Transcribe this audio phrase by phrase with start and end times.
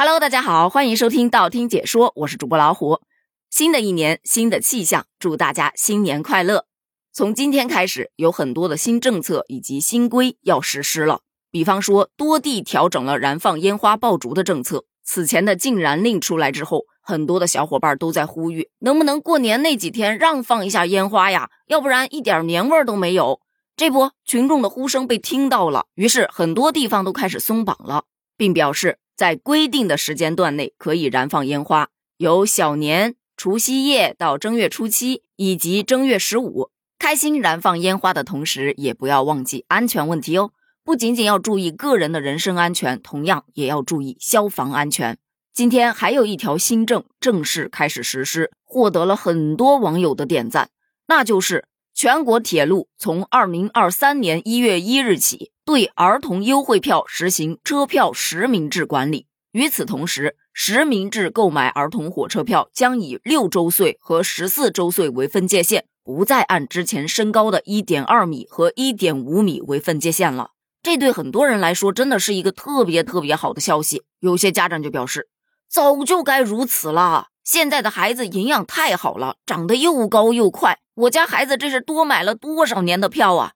[0.00, 3.00] Hello，大家好，欢迎收听道听解说，我是主播老虎。
[3.50, 6.66] 新的一年，新的气象，祝大家新年快乐。
[7.12, 11.22] 从今天开始，有很多的新政策以及新规要实施了。
[11.50, 14.84] 比方说，多地调整了燃放烟花爆竹的政策。
[15.02, 21.50] 此前的禁燃令出来之后，很多的小伙伴都在呼吁，能不能过年那几天让放一下烟花呀？
[21.66, 23.40] 要不然一点年味都没有。
[23.74, 28.04] 这不，群众的呼声被听到了，于是很多地方都开始松绑了，
[28.36, 29.00] 并表示。
[29.18, 31.88] 在规定的时间段内可以燃放烟花，
[32.18, 36.70] 由小年、除夕夜到正月初七以及正月十五，
[37.00, 40.52] 开心燃放烟花的同时，也不要忘记安全问题哦。
[40.84, 45.18] 不仅仅要注意个人的人身安全，同样也要注意消防安全。
[45.52, 50.70] 今天还有一条新政正式开始实施，获得了很多网友的点赞，
[51.08, 51.64] 那就是
[52.00, 55.50] 全国铁路从二零二三年一月一日起。
[55.64, 59.26] 对儿童优惠票实行车票实名制管理。
[59.50, 70.52] 与此同时，实名制购买儿童火车票将以六周岁和十四周岁为分界线，不再按之前身高的一点二米和一点五米为分界线了。
[70.80, 74.04] 这对很多人来说真的是一个特别特别好的消息。
[74.20, 75.26] 有些家长就表示，
[75.68, 77.26] 早就该如此了。
[77.48, 80.80] 现在的孩子营养太好了，长得又高又快。
[80.94, 83.52] 我家孩子这是多买了多少年的票啊？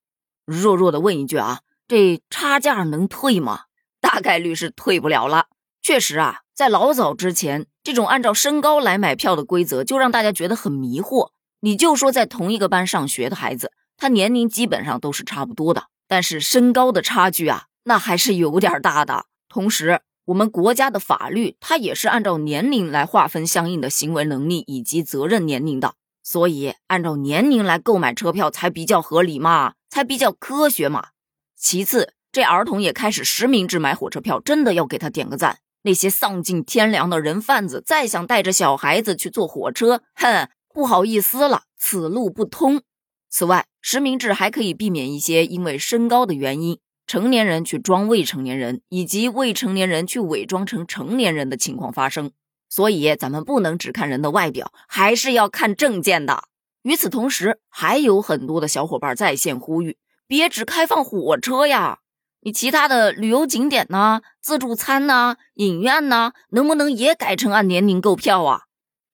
[0.47, 1.61] 弱弱的问一句啊。
[1.87, 3.65] 这差价能退吗？
[4.01, 5.49] 大概率是退不了了。
[5.83, 11.29] 确实啊，在老早之前，这种按照身高来买票的规则就让大家觉得很迷惑。
[11.61, 19.27] 你就说在同一个班上学的孩子，他年龄基本上都是差不多的，但是身高的差距啊，那还是有点大的。
[19.51, 20.01] 同时，
[20.33, 31.09] 我们国家的法律它也是按照年龄来划分相应的行为能力以及责任年龄的，所以按照年龄来购买车票才比较合理嘛，才比较科学嘛。
[31.55, 35.59] 其次，这儿童也开始实名制买火车票，真的要给他点个赞。
[35.83, 42.83] 那些丧尽天良的人贩子再想带着小孩子去坐火车，哼，不好意思了，此路不通。
[43.29, 52.33] 此外，实名制还可以避免一些因为身高的原因，成年人去装未成年人，以及未成年人去伪装成成年人的情况发生。
[52.69, 56.45] 所以，咱们不能只看人的外表，还是要看证件的。
[56.83, 59.99] 与此同时，还有很多的小伙伴在线呼吁。
[60.27, 61.99] 别只开放火车呀，
[62.41, 68.63] 你其他的旅游景点呢、自助餐呢、影院呢，能不能也改成按年龄购票啊？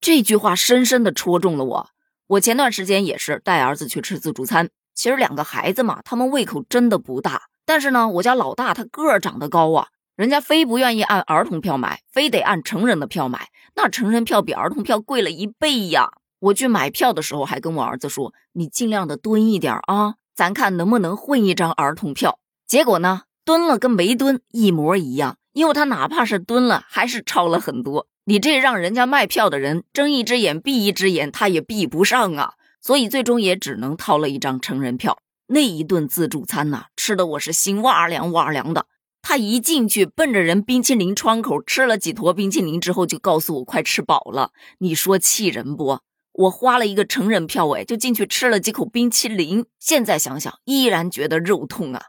[0.01, 1.91] 这句话深深的戳中了我。
[2.29, 7.49] 我前段时间也是带儿子去吃自助餐，其实两个孩子嘛，他们胃口真的不大。
[7.69, 13.49] 但是呢，我家老大他个儿长得高啊，人家非不愿意按儿童票买，非得按成人的票买。
[13.75, 16.13] 那成人票比儿童票贵了一倍呀！
[16.39, 22.39] 我去买票的时候还跟我儿子说：“你尽量的蹲一点啊。”咱看能不能混一张儿童票？
[22.67, 28.07] 结果呢，蹲了跟没蹲一模一样，因为他哪怕是蹲了，还是超了很多。
[28.25, 32.55] 你这让人家卖票的人睁一只眼闭一只眼，他也闭不上啊。
[32.81, 35.19] 所以最终也只能掏了一张成人票。
[35.51, 38.87] 那一顿自助餐呐，吃的我是心哇凉哇凉的。
[39.23, 44.53] 他一进去，奔着人冰淇淋窗口吃了几坨冰淇淋之后，就告诉我快吃饱了。
[44.79, 46.01] 你说气人不？
[46.33, 49.65] 我花了一个成人票，哎，就进去吃了几口冰淇淋。
[49.81, 52.09] 现在想想，依然觉得肉痛啊！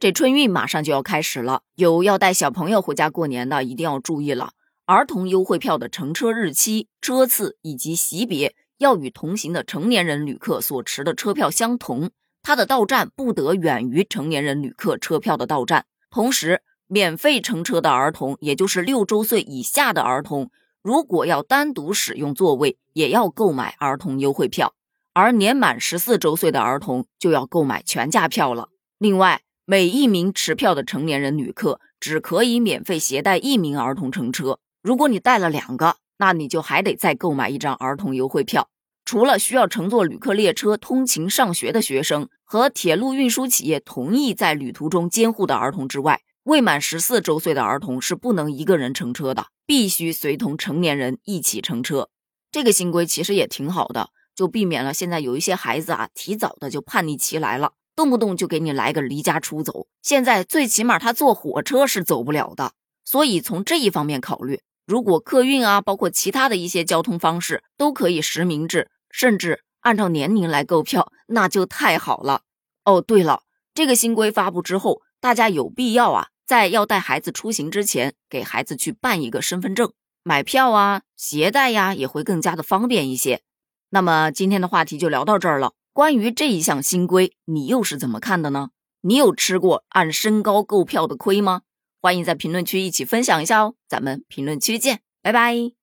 [0.00, 4.50] 这春运马上就要开始了，有要带小朋友回家过年的，一定要注意了。
[4.86, 12.10] 儿童优惠票的乘车日期、车次以及级别要与同行的成年人旅客所持的车票相同，
[12.42, 15.86] 它的到站不得远于成年人旅客车票的到站。
[16.10, 20.50] 同时，免费乘车的儿童，也就是六周岁以下的儿童。
[20.82, 24.74] 如果要单独使用座位，也要购买儿童优惠票；
[25.12, 28.70] 而年满十四周岁的儿童就要购买全价票了。
[28.98, 34.58] 另外，每一名持票的成年人旅客只可以免费携带一名儿童乘车。
[34.82, 38.68] 如果你带了两个，那你就还得再购买一张儿童优惠票。
[39.10, 49.48] 除了需要乘坐旅客列车通勤上学的学生和铁路运输企业同意在旅途中监护的儿童之外，未满十四周岁的儿童是不能一个人乘车的。
[49.66, 52.08] 必须随同成年人一起乘车，
[52.52, 59.88] 这个新规其实也挺好的，就避免了现在有一些孩子啊，提早的就叛逆期来了，动不动就给你来个离家出走。
[60.00, 62.74] 现在最起码他坐火车是走不了的，
[63.04, 72.42] 所以从这一方面考虑，如果客运啊，包括其他的一些交通方式都可以实名制，甚至按照年龄来购票，那就太好了。
[72.84, 73.42] 哦，对了，
[73.74, 76.28] 这个新规发布之后，大家有必要啊。
[76.46, 79.92] 在要带孩子出行之前，给孩子去办一个身份证，
[80.24, 83.42] 买票啊、携带呀，也会更加的方便一些。
[83.90, 85.74] 那么今天的话题就聊到这儿了。
[85.92, 88.70] 关于这一项新规，你又是怎么看的呢？
[89.02, 91.62] 你有吃过按身高购票的亏吗？
[92.00, 93.74] 欢迎在评论区一起分享一下哦。
[93.88, 95.79] 咱们评论区见，拜拜。